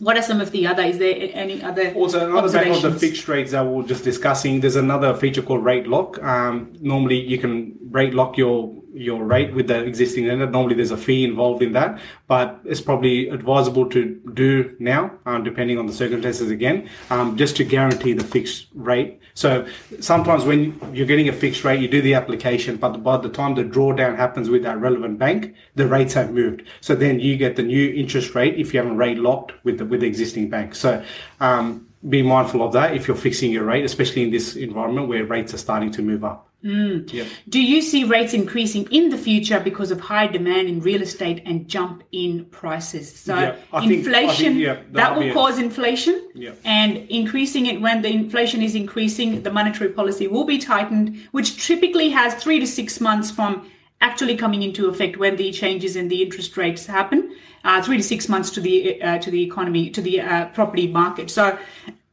what 0.00 0.16
are 0.16 0.22
some 0.22 0.40
of 0.40 0.50
the 0.50 0.66
other? 0.66 0.82
Is 0.82 0.98
there 0.98 1.14
any 1.32 1.62
other 1.62 1.92
Also, 1.92 2.26
another 2.30 2.50
back 2.50 2.68
of 2.68 2.82
the 2.82 2.92
fixed 2.92 3.28
rates 3.28 3.52
that 3.52 3.64
we 3.64 3.70
we're 3.70 3.86
just 3.86 4.02
discussing, 4.02 4.60
there's 4.60 4.76
another 4.76 5.14
feature 5.14 5.42
called 5.42 5.62
rate 5.62 5.86
lock. 5.86 6.20
Um, 6.22 6.72
normally, 6.80 7.20
you 7.20 7.38
can 7.38 7.76
rate 7.90 8.14
lock 8.14 8.38
your 8.38 8.74
your 8.92 9.24
rate 9.24 9.54
with 9.54 9.68
the 9.68 9.82
existing 9.82 10.26
lender. 10.26 10.48
Normally, 10.48 10.74
there's 10.74 10.90
a 10.90 10.96
fee 10.96 11.24
involved 11.24 11.62
in 11.62 11.72
that, 11.72 12.00
but 12.26 12.60
it's 12.64 12.80
probably 12.80 13.28
advisable 13.28 13.88
to 13.90 14.20
do 14.34 14.74
now, 14.78 15.12
um, 15.26 15.44
depending 15.44 15.78
on 15.78 15.86
the 15.86 15.92
circumstances 15.92 16.50
again, 16.50 16.88
um, 17.10 17.36
just 17.36 17.56
to 17.56 17.64
guarantee 17.64 18.12
the 18.12 18.24
fixed 18.24 18.66
rate. 18.74 19.20
So 19.34 19.66
sometimes 20.00 20.44
when 20.44 20.78
you're 20.92 21.06
getting 21.06 21.28
a 21.28 21.32
fixed 21.32 21.64
rate, 21.64 21.80
you 21.80 21.88
do 21.88 22.02
the 22.02 22.14
application, 22.14 22.76
but 22.76 23.02
by 23.02 23.16
the 23.16 23.28
time 23.28 23.54
the 23.54 23.64
drawdown 23.64 24.16
happens 24.16 24.50
with 24.50 24.62
that 24.64 24.78
relevant 24.80 25.18
bank, 25.18 25.54
the 25.76 25.86
rates 25.86 26.14
have 26.14 26.32
moved. 26.32 26.64
So 26.80 26.94
then 26.94 27.20
you 27.20 27.36
get 27.36 27.56
the 27.56 27.62
new 27.62 27.92
interest 27.94 28.34
rate 28.34 28.56
if 28.58 28.74
you 28.74 28.80
haven't 28.80 28.96
rate 28.96 29.18
locked 29.18 29.52
with 29.64 29.78
the 29.78 29.84
with 29.84 30.00
the 30.00 30.06
existing 30.06 30.50
bank. 30.50 30.74
So 30.74 31.02
um, 31.40 31.88
be 32.08 32.22
mindful 32.22 32.62
of 32.62 32.72
that 32.72 32.94
if 32.94 33.06
you're 33.06 33.16
fixing 33.16 33.52
your 33.52 33.64
rate, 33.64 33.84
especially 33.84 34.22
in 34.24 34.30
this 34.30 34.56
environment 34.56 35.08
where 35.08 35.24
rates 35.24 35.54
are 35.54 35.58
starting 35.58 35.90
to 35.92 36.02
move 36.02 36.24
up. 36.24 36.49
Yeah. 36.62 37.24
Do 37.48 37.60
you 37.60 37.80
see 37.80 38.04
rates 38.04 38.34
increasing 38.34 38.86
in 38.90 39.08
the 39.08 39.16
future 39.16 39.60
because 39.60 39.90
of 39.90 40.00
high 40.00 40.26
demand 40.26 40.68
in 40.68 40.80
real 40.80 41.00
estate 41.02 41.42
and 41.46 41.66
jump 41.68 42.02
in 42.12 42.44
prices? 42.46 43.14
So 43.14 43.34
Yeah, 43.34 43.56
I 43.72 43.80
think- 43.80 43.92
inflation 43.92 44.52
think, 44.54 44.58
yeah, 44.58 44.76
that 44.92 45.16
will 45.16 45.22
it. 45.28 45.32
cause 45.32 45.58
inflation, 45.58 46.20
Yeah. 46.34 46.50
and 46.64 46.96
increasing 47.08 47.66
it 47.66 47.80
when 47.80 48.02
the 48.02 48.08
inflation 48.12 48.62
is 48.62 48.74
increasing, 48.74 49.42
the 49.42 49.50
monetary 49.52 49.90
policy 49.90 50.26
will 50.28 50.44
be 50.44 50.58
tightened, 50.58 51.16
which 51.32 51.66
typically 51.66 52.10
has 52.10 52.34
three 52.34 52.60
to 52.60 52.66
six 52.66 53.00
months 53.00 53.30
from 53.30 53.66
actually 54.02 54.36
coming 54.36 54.62
into 54.62 54.88
effect 54.88 55.16
when 55.18 55.36
the 55.36 55.50
changes 55.52 55.96
in 55.96 56.08
the 56.08 56.22
interest 56.22 56.56
rates 56.56 56.86
happen. 56.86 57.30
Uh, 57.64 57.82
three 57.82 57.96
to 57.98 58.02
six 58.02 58.28
months 58.28 58.50
to 58.50 58.60
the 58.60 59.00
uh, 59.02 59.18
to 59.18 59.30
the 59.30 59.42
economy 59.42 59.90
to 59.90 60.00
the 60.00 60.20
uh, 60.20 60.46
property 60.46 60.86
market. 60.86 61.30
So. 61.30 61.58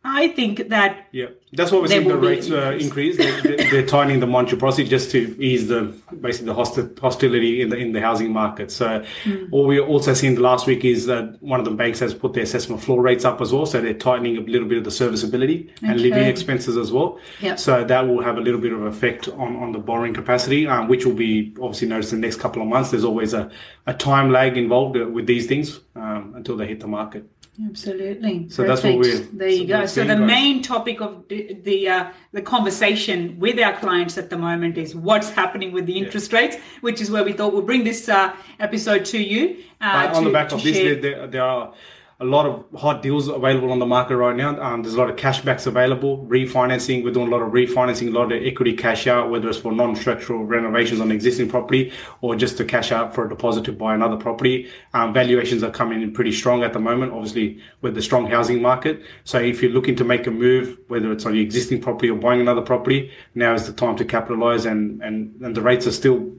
I 0.09 0.30
think 0.30 0.69
that 0.69 1.07
Yeah, 1.12 1.27
that's 1.51 1.71
what 1.71 1.81
we're 1.81 1.88
seeing 1.89 2.07
the 2.07 2.18
rates 2.18 2.50
uh, 2.50 2.77
increase. 2.80 3.18
They, 3.18 3.56
they're 3.71 3.86
tightening 3.86 4.19
the 4.21 4.27
monetary 4.27 4.59
policy 4.59 4.83
just 4.86 5.12
to 5.12 5.19
ease 5.44 5.68
the 5.68 5.81
basically 6.21 6.48
the 6.48 6.54
hosti- 6.56 6.98
hostility 7.00 7.62
in 7.62 7.69
the 7.69 7.77
in 7.77 7.92
the 7.92 8.00
housing 8.01 8.31
market. 8.31 8.71
So, 8.71 9.04
Hmm. 9.24 9.45
what 9.50 9.65
we 9.68 9.80
also 9.80 10.13
seen 10.13 10.36
the 10.36 10.42
last 10.42 10.65
week 10.68 10.86
is 10.86 11.06
that 11.07 11.42
one 11.42 11.59
of 11.59 11.65
the 11.65 11.71
banks 11.71 12.00
has 12.00 12.13
put 12.13 12.33
their 12.33 12.44
assessment 12.44 12.81
floor 12.81 13.01
rates 13.01 13.25
up 13.25 13.42
as 13.42 13.51
well. 13.51 13.65
So 13.65 13.81
they're 13.81 13.94
tightening 13.94 14.38
a 14.38 14.42
little 14.42 14.68
bit 14.68 14.77
of 14.77 14.83
the 14.86 14.92
serviceability 14.92 15.69
and 15.83 16.00
living 16.00 16.24
expenses 16.24 16.77
as 16.77 16.92
well. 16.92 17.19
Yep. 17.42 17.59
So 17.59 17.83
that 17.83 18.07
will 18.07 18.21
have 18.24 18.38
a 18.38 18.42
little 18.42 18.62
bit 18.62 18.71
of 18.74 18.81
effect 18.83 19.27
on, 19.27 19.56
on 19.57 19.71
the 19.74 19.80
borrowing 19.80 20.13
capacity, 20.13 20.68
um, 20.68 20.88
which 20.88 21.06
will 21.06 21.13
be 21.30 21.54
obviously 21.62 21.88
noticed 21.89 22.13
in 22.13 22.21
the 22.21 22.27
next 22.27 22.39
couple 22.39 22.62
of 22.62 22.68
months. 22.68 22.92
There's 22.92 23.04
always 23.04 23.33
a, 23.33 23.50
a 23.88 23.94
time 23.94 24.31
lag 24.31 24.57
involved 24.57 24.95
uh, 24.98 25.06
with 25.07 25.25
these 25.27 25.48
things 25.48 25.80
um, 25.95 26.33
until 26.36 26.56
they 26.57 26.68
hit 26.68 26.80
the 26.80 26.88
market. 26.88 27.24
Absolutely. 27.65 28.50
So 28.50 28.63
that's 28.63 28.83
what 28.83 28.98
Perfect. 28.98 29.31
we're- 29.31 29.38
There 29.38 29.50
you 29.50 29.65
go. 29.68 29.86
So 29.88 30.04
the 30.04 30.15
guys. 30.15 30.27
main 30.27 30.62
topic 30.62 31.01
of 31.01 31.27
the 31.27 31.57
the, 31.63 31.89
uh, 31.89 32.07
the 32.31 32.42
conversation 32.42 33.39
with 33.39 33.59
our 33.59 33.74
clients 33.77 34.18
at 34.18 34.30
the 34.30 34.38
moment 34.38 34.77
is 34.77 34.95
what's 34.95 35.31
happening 35.31 35.71
with 35.71 35.86
the 35.88 35.98
interest 35.98 36.31
rates, 36.33 36.56
which 36.81 37.01
is 37.01 37.09
where 37.09 37.24
we 37.24 37.33
thought 37.33 37.54
we'll 37.54 37.63
bring 37.63 37.83
this 37.83 38.07
uh, 38.09 38.33
episode 38.59 39.06
to 39.06 39.18
you. 39.18 39.57
Uh, 39.81 40.12
on 40.13 40.24
the 40.24 40.30
back 40.30 40.51
of 40.51 40.62
this, 40.63 40.77
there, 41.01 41.27
there 41.27 41.44
are 41.44 41.74
a 42.19 42.25
lot 42.25 42.48
of 42.48 42.66
hot 42.80 43.04
deals 43.04 43.28
available 43.28 43.72
on 43.72 43.78
the 43.78 43.86
market 43.86 44.18
right 44.18 44.36
now. 44.36 44.60
Um, 44.60 44.81
there's 44.81 44.96
a 44.96 44.98
lot 44.98 45.08
of 45.08 45.18
cashbacks 45.18 45.68
available, 45.68 46.25
refinancing. 46.28 47.04
We're 47.04 47.14
doing 47.14 47.28
a 47.28 47.30
lot 47.30 47.44
of 47.44 47.52
refinancing, 47.52 48.08
a 48.08 48.12
lot 48.12 48.31
of 48.31 48.42
equity 48.44 48.74
cash 48.74 49.06
out, 49.06 49.30
whether 49.30 49.48
it's 49.48 49.60
for 49.60 49.72
non-structural 49.72 50.44
renovations 50.44 51.00
on 51.00 51.12
existing 51.12 51.47
property 51.47 51.92
or 52.21 52.36
just 52.36 52.57
to 52.57 52.66
cash 52.66 52.92
out 52.92 53.14
for 53.14 53.28
a 53.28 53.30
deposit 53.30 53.66
to 53.66 53.71
buy 53.71 53.94
another 53.94 54.18
property. 54.18 54.68
Um, 54.95 55.14
valuations 55.14 55.62
are 55.62 55.69
coming 55.69 56.02
in 56.02 56.12
pretty 56.12 56.31
strong 56.31 56.64
at 56.64 56.74
the 56.74 56.80
moment, 56.80 57.14
obviously 57.14 57.62
with 57.81 57.94
the 57.94 58.02
strong 58.02 58.26
housing 58.26 58.64
market. 58.64 59.04
So 59.24 59.38
if 59.40 59.62
you're 59.62 59.71
looking 59.71 59.95
to 59.97 60.04
make 60.04 60.26
a 60.26 60.31
move, 60.31 60.80
whether 60.88 61.12
it's 61.12 61.28
on 61.28 61.36
your 61.36 61.44
existing 61.44 61.81
property 61.81 62.09
or 62.09 62.18
buying 62.18 62.42
another 62.42 62.62
property, 62.64 63.12
now 63.36 63.54
is 63.54 63.68
the 63.68 63.74
time 63.74 63.95
to 63.97 64.06
capitalize 64.06 64.66
and, 64.66 65.04
and, 65.04 65.40
and 65.42 65.56
the 65.56 65.62
rates 65.62 65.86
are 65.86 65.92
still 65.92 66.31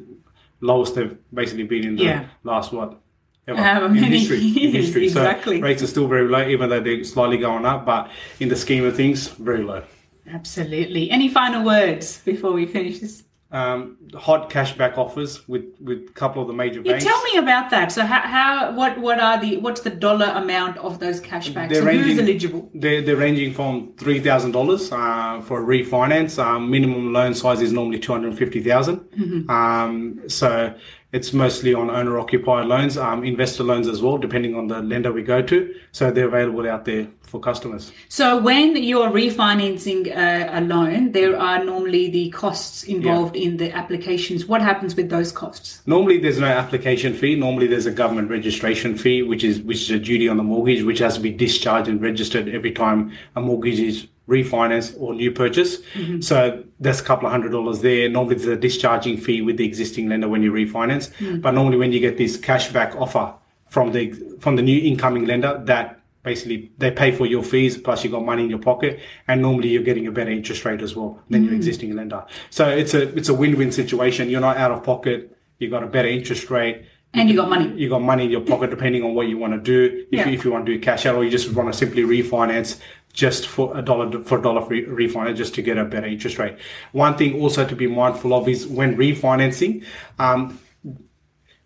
lowest 0.60 0.96
they've 0.96 1.16
basically 1.32 1.62
been 1.62 1.84
in 1.84 1.94
the 1.94 2.02
Yeah. 2.02 2.24
last 2.42 2.72
what 2.72 3.00
ever 3.48 3.60
However 3.60 3.86
in 3.86 4.00
many 4.00 4.18
history. 4.24 4.38
In 4.64 4.72
history. 4.72 5.04
exactly. 5.04 5.58
So 5.58 5.62
rates 5.62 5.82
are 5.82 5.86
still 5.88 6.06
very 6.06 6.28
low, 6.28 6.46
even 6.46 6.68
though 6.70 6.80
they're 6.80 7.02
slightly 7.04 7.38
going 7.38 7.64
up. 7.66 7.84
But 7.86 8.10
in 8.40 8.48
the 8.48 8.56
scheme 8.56 8.84
of 8.84 8.94
things, 8.96 9.28
very 9.28 9.62
low. 9.64 9.82
Absolutely. 10.30 11.10
Any 11.10 11.28
final 11.28 11.64
words 11.64 12.18
before 12.24 12.52
we 12.52 12.66
finish 12.66 12.98
this? 13.00 13.24
Um, 13.50 13.96
hot 14.14 14.50
cashback 14.50 14.98
offers 14.98 15.48
with 15.48 15.64
with 15.80 16.00
a 16.10 16.12
couple 16.12 16.42
of 16.42 16.48
the 16.48 16.52
major 16.52 16.82
Yeah, 16.84 16.92
banks. 16.92 17.04
tell 17.06 17.22
me 17.24 17.38
about 17.38 17.70
that. 17.70 17.90
So 17.90 18.04
how, 18.04 18.20
how 18.20 18.72
what 18.74 18.98
what 18.98 19.18
are 19.18 19.40
the 19.40 19.56
what's 19.56 19.80
the 19.80 19.88
dollar 19.88 20.26
amount 20.36 20.76
of 20.76 20.98
those 20.98 21.18
cashbacks? 21.18 21.70
They're 21.70 21.88
and 21.88 21.98
who's 21.98 22.18
eligible? 22.18 22.70
They're, 22.74 23.00
they're 23.00 23.16
ranging 23.16 23.54
from 23.54 23.94
three 23.96 24.20
thousand 24.20 24.50
dollars 24.52 24.92
uh, 24.92 25.40
for 25.42 25.62
a 25.62 25.64
refinance. 25.64 26.38
Um, 26.38 26.70
minimum 26.70 27.14
loan 27.14 27.32
size 27.32 27.62
is 27.62 27.72
normally 27.72 27.98
two 27.98 28.12
hundred 28.12 28.36
fifty 28.36 28.62
thousand. 28.62 28.98
Mm-hmm. 29.16 29.48
Um, 29.50 30.28
so 30.28 30.74
it's 31.12 31.32
mostly 31.32 31.72
on 31.72 31.88
owner 31.88 32.18
occupied 32.18 32.66
loans, 32.66 32.98
um, 32.98 33.24
investor 33.24 33.62
loans 33.62 33.88
as 33.88 34.02
well, 34.02 34.18
depending 34.18 34.54
on 34.54 34.68
the 34.68 34.80
lender 34.82 35.10
we 35.10 35.22
go 35.22 35.40
to. 35.40 35.74
So 35.92 36.10
they're 36.10 36.28
available 36.28 36.68
out 36.68 36.84
there 36.84 37.08
for 37.22 37.40
customers. 37.40 37.92
So 38.08 38.38
when 38.38 38.76
you're 38.76 39.08
refinancing 39.08 40.08
a, 40.08 40.58
a 40.58 40.60
loan, 40.60 41.12
there 41.12 41.38
are 41.38 41.64
normally 41.64 42.10
the 42.10 42.30
costs 42.30 42.84
involved 42.84 43.36
in 43.36 43.56
the 43.56 43.72
applications. 43.72 44.46
What 44.46 44.60
happens 44.60 44.94
with 44.94 45.08
those 45.08 45.32
costs? 45.32 45.82
Normally, 45.86 46.18
there's 46.18 46.38
no 46.38 46.46
application 46.46 47.14
fee. 47.14 47.36
Normally, 47.36 47.66
there's 47.66 47.86
a 47.86 47.92
government 47.92 48.30
registration 48.30 48.96
fee, 48.96 49.22
which 49.22 49.44
is 49.44 49.60
which 49.60 49.82
is 49.82 49.90
a 49.90 49.98
duty 49.98 50.28
on 50.28 50.36
the 50.36 50.42
mortgage, 50.42 50.82
which 50.82 50.98
has 50.98 51.14
to 51.14 51.20
be 51.20 51.30
discharged 51.30 51.88
and 51.88 52.02
registered 52.02 52.48
every 52.48 52.72
time 52.72 53.12
a 53.34 53.40
mortgage 53.40 53.80
is 53.80 54.08
refinanced 54.28 55.00
or 55.00 55.14
new 55.14 55.32
purchase. 55.32 55.78
Mm-hmm. 55.94 56.20
So 56.20 56.64
that's 56.78 57.00
a 57.00 57.04
couple 57.04 57.26
of 57.26 57.32
hundred 57.32 57.50
dollars 57.52 57.80
there. 57.80 58.08
Normally, 58.08 58.36
there's 58.36 58.48
a 58.48 58.56
discharging 58.56 59.16
fee 59.16 59.42
with 59.42 59.56
the 59.56 59.64
existing 59.64 60.08
lender 60.08 60.28
when 60.28 60.42
you 60.42 60.52
refinance. 60.52 61.10
Mm-hmm. 61.14 61.40
But 61.40 61.52
normally, 61.52 61.78
when 61.78 61.92
you 61.92 62.00
get 62.00 62.18
this 62.18 62.36
cashback 62.36 62.94
offer 62.94 63.34
from 63.68 63.92
the 63.92 64.12
from 64.38 64.56
the 64.56 64.62
new 64.62 64.78
incoming 64.80 65.26
lender 65.26 65.60
that 65.66 66.00
basically 66.22 66.70
they 66.78 66.90
pay 66.90 67.12
for 67.12 67.26
your 67.26 67.42
fees 67.42 67.76
plus 67.76 68.02
you 68.02 68.10
got 68.10 68.24
money 68.24 68.42
in 68.42 68.50
your 68.50 68.58
pocket 68.58 69.00
and 69.28 69.40
normally 69.40 69.68
you're 69.68 69.82
getting 69.82 70.06
a 70.06 70.10
better 70.10 70.30
interest 70.30 70.64
rate 70.64 70.82
as 70.82 70.96
well 70.96 71.22
than 71.30 71.42
your 71.42 71.50
mm-hmm. 71.50 71.56
existing 71.56 71.94
lender. 71.94 72.24
So 72.50 72.68
it's 72.68 72.94
a 72.94 73.14
it's 73.16 73.28
a 73.28 73.34
win-win 73.34 73.72
situation. 73.72 74.30
You're 74.30 74.40
not 74.40 74.56
out 74.56 74.70
of 74.70 74.82
pocket. 74.82 75.36
You've 75.58 75.70
got 75.70 75.82
a 75.82 75.86
better 75.86 76.08
interest 76.08 76.50
rate 76.50 76.84
And 77.14 77.28
you 77.28 77.36
got 77.36 77.48
money. 77.48 77.72
you 77.74 77.88
got 77.88 78.02
money 78.02 78.24
in 78.26 78.30
your 78.30 78.42
pocket 78.42 78.70
depending 78.70 79.02
on 79.02 79.14
what 79.14 79.28
you 79.28 79.38
want 79.38 79.52
to 79.54 79.58
do. 79.60 80.04
If, 80.12 80.18
Yeah. 80.18 80.28
you, 80.28 80.34
if 80.34 80.44
you 80.44 80.50
want 80.52 80.66
to 80.66 80.74
do 80.74 80.78
cash 80.80 81.06
out 81.06 81.14
or 81.16 81.24
you 81.24 81.30
just 81.30 81.52
want 81.54 81.72
to 81.72 81.76
simply 81.76 82.02
refinance 82.02 82.80
just 83.12 83.46
for 83.48 83.76
a 83.76 83.82
dollar 83.82 84.22
for 84.22 84.38
a 84.38 84.42
dollar 84.42 84.64
re- 84.68 84.84
refinance 84.84 85.36
just 85.36 85.54
to 85.54 85.62
get 85.62 85.78
a 85.78 85.84
better 85.84 86.06
interest 86.06 86.38
rate. 86.38 86.56
One 86.92 87.16
thing 87.16 87.40
also 87.40 87.66
to 87.66 87.74
be 87.74 87.86
mindful 87.86 88.34
of 88.34 88.46
is 88.48 88.66
when 88.66 88.96
refinancing, 88.96 89.84
um, 90.18 90.58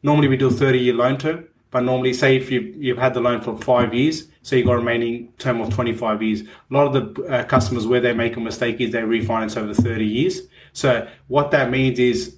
normally 0.03 0.29
we 0.29 0.37
do 0.37 0.47
a 0.47 0.51
30 0.51 0.79
year 0.79 0.95
loan 0.95 1.19
term, 1.19 1.45
but 1.71 1.81
normally 1.81 2.13
say 2.15 2.37
if 2.37 2.51
you, 2.51 2.61
you've 2.79 2.99
had 2.99 3.13
the 3.15 3.21
loan 3.21 3.41
for 3.41 3.57
five 3.59 3.93
years, 3.93 4.29
so 4.43 4.57
you've 4.57 4.67
got 4.67 4.75
a 4.75 4.79
remaining 4.79 5.33
term 5.39 5.61
of 5.61 5.73
25 5.75 6.23
years. 6.23 6.43
A 6.43 6.47
lot 6.71 6.95
of 6.95 7.15
the 7.17 7.25
uh, 7.25 7.45
customers 7.45 7.87
where 7.87 8.01
they 8.01 8.13
make 8.15 8.37
a 8.37 8.41
mistake 8.41 8.81
is 8.81 8.93
they 8.93 9.01
refinance 9.03 9.57
over 9.57 9.75
30 9.75 10.05
years. 10.05 10.43
So 10.73 11.09
what 11.29 11.51
that 11.51 11.71
means 11.71 11.99
is 11.99 12.37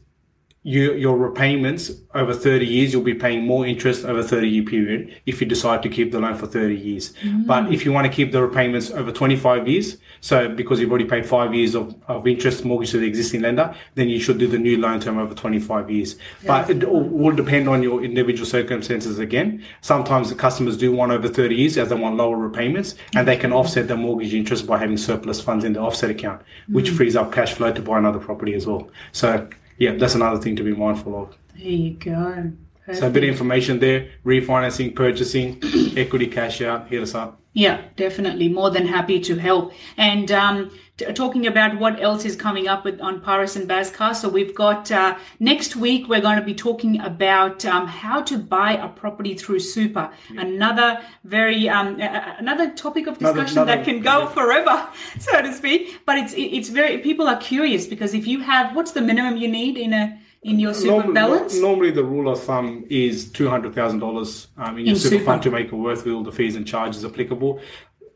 you, 0.66 0.94
your 0.94 1.18
repayments 1.18 1.90
over 2.14 2.32
30 2.32 2.64
years, 2.64 2.92
you'll 2.92 3.02
be 3.02 3.14
paying 3.14 3.46
more 3.46 3.66
interest 3.66 4.06
over 4.06 4.22
30 4.22 4.48
year 4.48 4.64
period 4.64 5.20
if 5.26 5.38
you 5.38 5.46
decide 5.46 5.82
to 5.82 5.90
keep 5.90 6.10
the 6.10 6.18
loan 6.18 6.34
for 6.36 6.46
30 6.46 6.74
years. 6.74 7.12
Mm. 7.22 7.46
But 7.46 7.70
if 7.70 7.84
you 7.84 7.92
want 7.92 8.06
to 8.06 8.12
keep 8.12 8.32
the 8.32 8.40
repayments 8.40 8.90
over 8.90 9.12
25 9.12 9.68
years, 9.68 9.98
so 10.22 10.48
because 10.48 10.80
you've 10.80 10.90
already 10.90 11.04
paid 11.04 11.26
five 11.26 11.54
years 11.54 11.74
of, 11.74 11.94
of 12.08 12.26
interest 12.26 12.64
mortgage 12.64 12.92
to 12.92 12.98
the 12.98 13.06
existing 13.06 13.42
lender, 13.42 13.74
then 13.94 14.08
you 14.08 14.18
should 14.18 14.38
do 14.38 14.46
the 14.46 14.58
new 14.58 14.80
loan 14.80 15.00
term 15.00 15.18
over 15.18 15.34
25 15.34 15.90
years. 15.90 16.16
But 16.46 16.70
it 16.70 16.82
all 16.82 17.02
will 17.02 17.36
depend 17.36 17.68
on 17.68 17.82
your 17.82 18.02
individual 18.02 18.46
circumstances 18.46 19.18
again. 19.18 19.62
Sometimes 19.82 20.30
the 20.30 20.34
customers 20.34 20.78
do 20.78 20.92
want 20.92 21.12
over 21.12 21.28
30 21.28 21.54
years 21.54 21.76
as 21.76 21.90
they 21.90 21.94
want 21.94 22.16
lower 22.16 22.38
repayments 22.38 22.94
and 23.14 23.28
they 23.28 23.36
can 23.36 23.50
mm-hmm. 23.50 23.58
offset 23.58 23.86
the 23.86 23.96
mortgage 23.96 24.32
interest 24.32 24.66
by 24.66 24.78
having 24.78 24.96
surplus 24.96 25.42
funds 25.42 25.66
in 25.66 25.74
the 25.74 25.80
offset 25.80 26.08
account, 26.08 26.40
which 26.68 26.90
mm. 26.90 26.96
frees 26.96 27.16
up 27.16 27.32
cash 27.32 27.52
flow 27.52 27.70
to 27.70 27.82
buy 27.82 27.98
another 27.98 28.18
property 28.18 28.54
as 28.54 28.66
well. 28.66 28.88
So 29.12 29.46
yeah, 29.78 29.94
that's 29.96 30.14
another 30.14 30.40
thing 30.40 30.56
to 30.56 30.62
be 30.62 30.72
mindful 30.74 31.22
of. 31.22 31.36
There 31.54 31.66
you 31.66 31.94
go. 31.94 32.52
So 32.92 33.06
a 33.06 33.10
bit 33.10 33.24
of 33.24 33.30
information 33.30 33.78
there, 33.78 34.10
refinancing, 34.26 34.94
purchasing, 34.94 35.58
equity 35.96 36.26
cash 36.26 36.60
out, 36.60 36.88
hit 36.88 37.02
us 37.02 37.14
up. 37.14 37.40
Yeah, 37.56 37.82
definitely. 37.94 38.48
More 38.48 38.70
than 38.70 38.86
happy 38.86 39.20
to 39.20 39.36
help. 39.36 39.72
And 39.96 40.28
um, 40.32 40.72
t- 40.96 41.04
talking 41.12 41.46
about 41.46 41.78
what 41.78 42.02
else 42.02 42.24
is 42.24 42.34
coming 42.34 42.66
up 42.66 42.84
with 42.84 43.00
on 43.00 43.20
Paris 43.20 43.54
and 43.54 43.68
Bazcast. 43.68 44.16
So 44.16 44.28
we've 44.28 44.52
got 44.56 44.90
uh, 44.90 45.16
next 45.38 45.76
week 45.76 46.08
we're 46.08 46.20
going 46.20 46.36
to 46.40 46.44
be 46.44 46.52
talking 46.54 47.00
about 47.00 47.64
um, 47.64 47.86
how 47.86 48.22
to 48.22 48.38
buy 48.38 48.72
a 48.72 48.88
property 48.88 49.34
through 49.34 49.60
Super. 49.60 50.10
Another 50.36 51.00
very 51.22 51.68
um, 51.68 52.00
a- 52.00 52.34
another 52.40 52.72
topic 52.72 53.06
of 53.06 53.18
Another- 53.20 53.42
discussion 53.44 53.66
that 53.66 53.78
another- 53.78 53.84
can 53.92 54.02
go 54.02 54.26
forever, 54.26 54.88
so 55.20 55.40
to 55.40 55.52
speak. 55.52 56.00
But 56.04 56.18
it's 56.18 56.34
it's 56.36 56.70
very 56.70 56.98
people 56.98 57.28
are 57.28 57.36
curious 57.38 57.86
because 57.86 58.14
if 58.14 58.26
you 58.26 58.40
have 58.40 58.74
what's 58.74 58.90
the 58.92 59.00
minimum 59.00 59.36
you 59.36 59.46
need 59.46 59.78
in 59.78 59.92
a 59.92 60.18
in 60.44 60.60
your 60.60 60.74
super 60.74 60.92
Normally, 60.92 61.14
balance? 61.14 61.60
normally 61.60 61.90
the 61.90 62.04
rule 62.04 62.28
of 62.30 62.40
thumb 62.42 62.84
is 62.88 63.30
two 63.30 63.48
hundred 63.48 63.74
thousand 63.74 63.98
dollars 63.98 64.48
um, 64.58 64.78
in 64.78 64.86
your 64.86 64.94
In 64.94 65.00
super, 65.00 65.14
super. 65.16 65.24
fund 65.24 65.42
to 65.42 65.50
make 65.50 65.66
it 65.68 65.72
worthwhile. 65.74 66.22
The 66.22 66.32
fees 66.32 66.54
and 66.56 66.66
charges 66.66 67.04
applicable. 67.04 67.60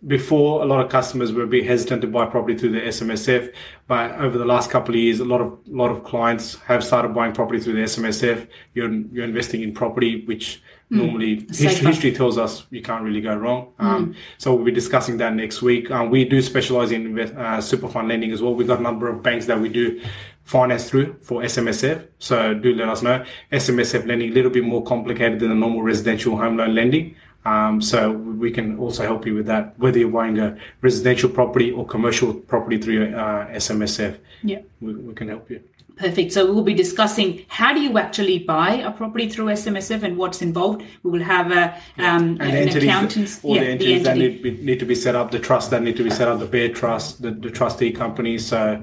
Before, 0.07 0.63
a 0.63 0.65
lot 0.65 0.79
of 0.85 0.93
customers 0.93 1.33
were 1.33 1.43
a 1.43 1.47
bit 1.49 1.67
hesitant 1.67 2.03
to 2.03 2.07
buy 2.07 2.25
property 2.27 2.57
through 2.57 2.71
the 2.71 2.81
SMSF, 2.83 3.53
but 3.89 4.13
over 4.21 4.39
the 4.39 4.45
last 4.45 4.71
couple 4.71 4.95
of 4.95 5.01
years, 5.01 5.19
a 5.19 5.25
lot 5.25 5.41
of 5.41 5.59
lot 5.67 5.91
of 5.91 6.05
clients 6.05 6.55
have 6.61 6.85
started 6.85 7.13
buying 7.13 7.33
property 7.33 7.59
through 7.59 7.73
the 7.73 7.83
SMSF. 7.83 8.47
You're 8.75 8.93
you're 8.93 9.25
investing 9.25 9.63
in 9.63 9.73
property, 9.75 10.25
which 10.27 10.63
normally 10.91 11.45
history, 11.51 11.87
history 11.87 12.13
tells 12.13 12.39
us 12.39 12.65
you 12.71 12.81
can't 12.81 13.03
really 13.05 13.21
go 13.21 13.35
wrong. 13.37 13.73
Um, 13.79 14.15
So 14.39 14.55
we'll 14.55 14.65
be 14.65 14.71
discussing 14.73 15.19
that 15.19 15.35
next 15.35 15.61
week. 15.63 15.91
Um, 15.91 16.09
we 16.11 16.25
do 16.25 16.41
specialize 16.41 16.93
in 16.93 17.05
invest, 17.05 17.35
uh, 17.35 17.61
super 17.61 17.89
fund 17.89 18.09
lending 18.09 18.31
as 18.33 18.41
well. 18.41 18.55
We've 18.55 18.67
got 18.69 18.79
a 18.79 18.83
number 18.83 19.07
of 19.09 19.23
banks 19.23 19.47
that 19.47 19.61
we 19.61 19.69
do 19.69 20.01
finance 20.49 20.88
through 20.88 21.14
for 21.21 21.43
SMSF. 21.43 22.07
So 22.19 22.55
do 22.55 22.75
let 22.75 22.88
us 22.88 23.02
know. 23.02 23.23
SMSF 23.52 24.07
lending 24.07 24.31
a 24.31 24.33
little 24.33 24.50
bit 24.50 24.64
more 24.64 24.83
complicated 24.83 25.40
than 25.40 25.50
a 25.50 25.55
normal 25.55 25.83
residential 25.83 26.38
home 26.38 26.57
loan 26.57 26.75
lending. 26.75 27.17
Um, 27.45 27.83
so 27.83 28.12
we 28.12 28.50
can 28.50 28.78
also 28.78 29.02
help 29.02 29.26
you 29.26 29.35
with 29.35 29.45
that, 29.47 29.78
whether 29.78 29.99
you're 29.99 30.11
buying 30.11 30.38
a 30.38 30.57
residential 30.81 31.28
property 31.28 31.71
or 31.71 31.87
commercial 31.87 32.33
property 32.33 32.78
through 32.78 33.14
uh, 33.14 33.47
SMSF. 33.49 34.19
Yeah. 34.43 34.61
We, 34.81 34.95
we 34.95 35.14
can 35.14 35.28
help 35.28 35.50
you. 35.50 35.62
Perfect. 35.99 36.33
So 36.33 36.50
we'll 36.50 36.64
be 36.64 36.75
discussing 36.75 37.45
how 37.49 37.75
do 37.75 37.81
you 37.81 37.99
actually 37.99 38.38
buy 38.38 38.76
a 38.76 38.90
property 38.90 39.28
through 39.28 39.47
SMSF 39.47 40.02
and 40.02 40.17
what's 40.17 40.40
involved. 40.40 40.83
We 41.02 41.11
will 41.11 41.25
have 41.25 41.50
a 41.50 41.75
um, 41.99 42.23
an 42.23 42.38
the 42.38 42.45
entities, 42.45 42.85
accountant. 42.85 43.40
all 43.43 43.55
yeah, 43.55 43.64
the 43.64 43.69
entities 43.69 44.02
that 44.05 44.17
entity. 44.17 44.28
need, 44.28 44.43
be, 44.43 44.64
need 44.64 44.78
to 44.78 44.87
be 44.87 44.95
set 44.95 45.14
up, 45.14 45.31
the 45.31 45.40
trust 45.40 45.71
that 45.73 45.83
need 45.83 45.97
to 45.99 46.05
be 46.05 46.11
set 46.11 46.28
up, 46.28 46.38
the 46.38 46.47
bare 46.47 46.73
trust, 46.73 47.21
the, 47.21 47.33
the 47.33 47.50
trustee 47.50 47.93
companies. 47.93 48.47
So, 48.47 48.83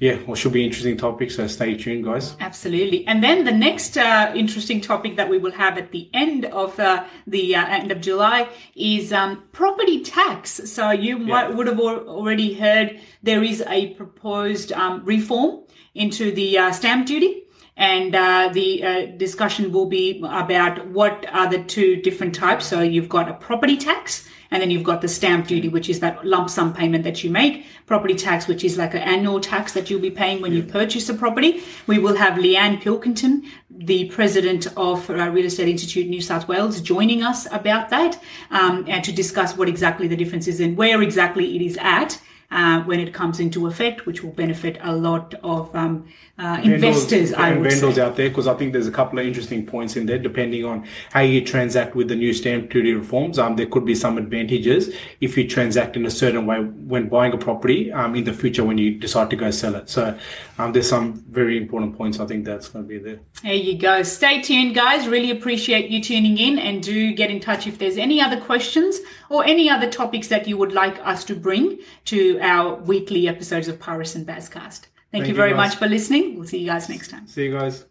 yeah, 0.00 0.18
well, 0.26 0.36
should 0.36 0.52
be 0.52 0.64
interesting 0.64 0.96
topic. 0.96 1.30
So 1.32 1.46
stay 1.48 1.76
tuned, 1.76 2.04
guys. 2.04 2.36
Absolutely. 2.38 3.04
And 3.08 3.22
then 3.22 3.44
the 3.44 3.52
next 3.52 3.96
uh, 3.96 4.32
interesting 4.34 4.80
topic 4.80 5.16
that 5.16 5.28
we 5.28 5.38
will 5.38 5.50
have 5.52 5.76
at 5.76 5.90
the 5.90 6.08
end 6.14 6.44
of 6.44 6.78
uh, 6.78 7.04
the 7.26 7.56
uh, 7.56 7.66
end 7.66 7.90
of 7.90 8.00
July 8.00 8.48
is 8.76 9.12
um, 9.12 9.42
property 9.50 10.04
tax. 10.04 10.60
So 10.70 10.92
you 10.92 11.18
might 11.18 11.52
would 11.52 11.66
have 11.66 11.80
already 11.80 12.54
heard 12.54 13.00
there 13.24 13.42
is 13.42 13.60
a 13.66 13.94
proposed 13.94 14.70
um, 14.72 15.04
reform 15.04 15.64
into 15.96 16.30
the 16.30 16.58
uh, 16.58 16.72
stamp 16.72 17.06
duty. 17.06 17.44
And 17.76 18.14
uh, 18.14 18.50
the 18.52 18.84
uh, 18.84 19.06
discussion 19.16 19.70
will 19.70 19.86
be 19.86 20.20
about 20.24 20.88
what 20.88 21.26
are 21.32 21.48
the 21.48 21.62
two 21.62 21.96
different 22.02 22.34
types. 22.34 22.66
So 22.66 22.80
you've 22.80 23.08
got 23.08 23.28
a 23.28 23.34
property 23.34 23.76
tax, 23.76 24.28
and 24.50 24.62
then 24.62 24.70
you've 24.70 24.84
got 24.84 25.02
the 25.02 25.08
stamp 25.08 25.46
duty, 25.46 25.68
which 25.68 25.88
is 25.88 26.00
that 26.00 26.24
lump 26.24 26.50
sum 26.50 26.72
payment 26.72 27.04
that 27.04 27.22
you 27.22 27.30
make. 27.30 27.66
Property 27.86 28.14
tax, 28.14 28.46
which 28.46 28.64
is 28.64 28.78
like 28.78 28.94
an 28.94 29.02
annual 29.02 29.40
tax 29.40 29.72
that 29.72 29.90
you'll 29.90 30.00
be 30.00 30.10
paying 30.10 30.40
when 30.40 30.52
you 30.52 30.62
purchase 30.62 31.08
a 31.08 31.14
property. 31.14 31.62
We 31.86 31.98
will 31.98 32.16
have 32.16 32.38
Leanne 32.38 32.80
Pilkington, 32.80 33.44
the 33.70 34.06
president 34.06 34.66
of 34.76 35.08
uh, 35.10 35.30
Real 35.30 35.46
Estate 35.46 35.68
Institute 35.68 36.06
New 36.08 36.20
South 36.20 36.48
Wales, 36.48 36.80
joining 36.80 37.22
us 37.22 37.46
about 37.52 37.90
that 37.90 38.20
um, 38.50 38.84
and 38.88 39.04
to 39.04 39.12
discuss 39.12 39.56
what 39.56 39.68
exactly 39.68 40.08
the 40.08 40.16
difference 40.16 40.48
is 40.48 40.60
and 40.60 40.76
where 40.76 41.02
exactly 41.02 41.56
it 41.56 41.62
is 41.62 41.76
at. 41.80 42.20
Uh, 42.50 42.82
when 42.84 42.98
it 42.98 43.12
comes 43.12 43.40
into 43.40 43.66
effect, 43.66 44.06
which 44.06 44.22
will 44.24 44.32
benefit 44.32 44.78
a 44.80 44.96
lot 44.96 45.34
of 45.42 45.74
um, 45.76 46.08
uh, 46.38 46.58
investors, 46.64 47.34
I 47.34 47.50
and 47.50 47.60
would 47.60 47.70
vendors 47.70 47.96
say. 47.96 48.00
out 48.00 48.16
there, 48.16 48.30
because 48.30 48.46
I 48.46 48.54
think 48.54 48.72
there's 48.72 48.86
a 48.86 48.90
couple 48.90 49.18
of 49.18 49.26
interesting 49.26 49.66
points 49.66 49.96
in 49.96 50.06
there, 50.06 50.18
depending 50.18 50.64
on 50.64 50.86
how 51.12 51.20
you 51.20 51.44
transact 51.44 51.94
with 51.94 52.08
the 52.08 52.16
new 52.16 52.32
stamp 52.32 52.70
duty 52.70 52.94
reforms. 52.94 53.38
Um, 53.38 53.56
there 53.56 53.66
could 53.66 53.84
be 53.84 53.94
some 53.94 54.16
advantages 54.16 54.94
if 55.20 55.36
you 55.36 55.46
transact 55.46 55.94
in 55.94 56.06
a 56.06 56.10
certain 56.10 56.46
way 56.46 56.60
when 56.60 57.10
buying 57.10 57.34
a 57.34 57.36
property 57.36 57.92
um, 57.92 58.14
in 58.14 58.24
the 58.24 58.32
future 58.32 58.64
when 58.64 58.78
you 58.78 58.92
decide 58.92 59.28
to 59.28 59.36
go 59.36 59.50
sell 59.50 59.74
it. 59.74 59.90
So 59.90 60.18
um, 60.56 60.72
there's 60.72 60.88
some 60.88 61.22
very 61.28 61.58
important 61.58 61.98
points 61.98 62.18
I 62.18 62.24
think 62.24 62.46
that's 62.46 62.68
going 62.68 62.86
to 62.86 62.88
be 62.88 62.96
there. 62.98 63.20
There 63.42 63.52
you 63.52 63.76
go. 63.76 64.02
Stay 64.02 64.40
tuned, 64.40 64.74
guys. 64.74 65.06
Really 65.06 65.32
appreciate 65.32 65.90
you 65.90 66.02
tuning 66.02 66.38
in 66.38 66.58
and 66.58 66.82
do 66.82 67.12
get 67.12 67.30
in 67.30 67.40
touch 67.40 67.66
if 67.66 67.78
there's 67.78 67.98
any 67.98 68.22
other 68.22 68.40
questions 68.40 69.00
or 69.30 69.44
any 69.44 69.68
other 69.68 69.90
topics 69.90 70.28
that 70.28 70.48
you 70.48 70.56
would 70.56 70.72
like 70.72 70.98
us 71.06 71.24
to 71.24 71.34
bring 71.34 71.78
to 72.06 72.38
our 72.40 72.76
weekly 72.76 73.28
episodes 73.28 73.68
of 73.68 73.78
Paris 73.78 74.14
and 74.14 74.26
Bazcast. 74.26 74.86
Thank, 75.10 75.24
you 75.24 75.30
you, 75.30 75.34
very 75.34 75.50
guys. 75.50 75.70
much 75.70 75.76
for 75.76 75.86
listening. 75.86 76.36
We'll 76.36 76.46
see 76.46 76.58
you 76.58 76.66
guys 76.66 76.88
next 76.88 77.08
time. 77.08 77.26
See 77.26 77.44
you 77.44 77.52
guys. 77.52 77.86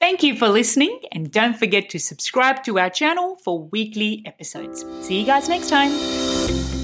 Thank 0.00 0.22
you 0.22 0.36
for 0.36 0.48
listening 0.48 1.00
and 1.10 1.30
don't 1.32 1.56
forget 1.56 1.90
to 1.90 1.98
subscribe 1.98 2.62
to 2.64 2.78
our 2.78 2.90
channel 2.90 3.36
for 3.42 3.64
weekly 3.64 4.22
episodes. 4.26 4.84
See 5.00 5.20
you 5.20 5.26
guys 5.26 5.48
next 5.48 5.70
time. 5.70 6.77